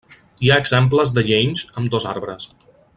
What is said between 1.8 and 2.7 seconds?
amb dos arbres.